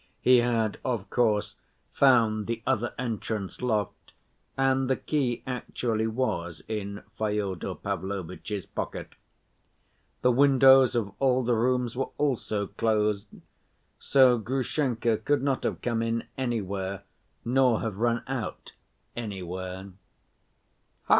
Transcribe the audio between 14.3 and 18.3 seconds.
Grushenka could not have come in anywhere nor have run